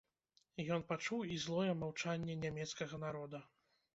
Ён 0.75 0.85
пачуў 0.91 1.19
і 1.35 1.37
злое 1.43 1.75
маўчанне 1.83 2.39
нямецкага 2.45 3.01
народа. 3.07 3.45